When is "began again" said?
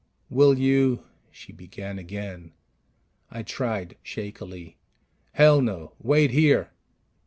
1.53-2.53